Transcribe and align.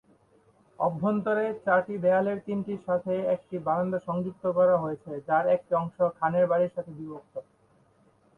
অভ্যন্তরে, 0.79 1.45
চারটি 1.65 1.95
দেয়ালের 1.97 2.37
তিনটির 2.45 2.81
সাথে 2.87 3.13
একটি 3.35 3.55
বারান্দা 3.59 3.99
সংযুক্ত 3.99 4.43
করা 4.57 4.75
হয়েছে, 4.77 5.11
যার 5.27 5.45
একটি 5.47 5.71
অংশ 5.75 5.97
খানের 6.17 6.45
বাড়ির 6.47 6.73
সাথে 6.75 6.91
বিভক্ত। 6.99 7.33